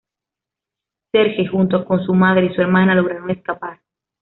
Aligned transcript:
Serge, 1.11 1.45
junto 1.45 1.85
con 1.85 2.03
su 2.03 2.15
madre 2.15 2.47
y 2.47 2.55
su 2.55 2.61
hermana 2.61 2.95
lograron 2.95 3.29
escapar. 3.29 3.79